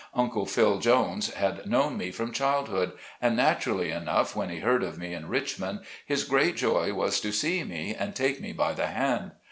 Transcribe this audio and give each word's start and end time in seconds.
Uncle 0.15 0.47
Phil. 0.47 0.79
Jones 0.79 1.31
had 1.35 1.67
known 1.67 1.95
me 1.95 2.09
from 2.09 2.31
childhood, 2.33 2.93
and 3.21 3.35
naturally 3.37 3.91
enough 3.91 4.35
when 4.35 4.49
he 4.49 4.57
heard 4.57 4.81
of 4.81 4.97
me 4.97 5.13
in 5.13 5.27
Richmond 5.29 5.81
his 6.03 6.23
great 6.23 6.57
joy 6.57 6.91
was 6.91 7.19
to 7.21 7.31
see 7.31 7.63
me 7.63 7.93
and 7.93 8.15
take 8.15 8.41
me 8.41 8.51
by 8.51 8.73
the 8.73 8.87
hand. 8.87 9.33